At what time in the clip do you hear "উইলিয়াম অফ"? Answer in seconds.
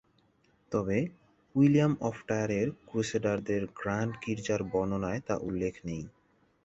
1.55-2.15